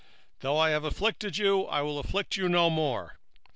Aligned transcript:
Though 0.39 0.57
I 0.57 0.71
have 0.71 0.83
afflicted 0.83 1.35
thee, 1.35 1.67
I 1.69 1.81
will 1.81 1.99
afflict 1.99 2.35
thee 2.35 2.47
no 2.47 2.71
more. 2.71 3.19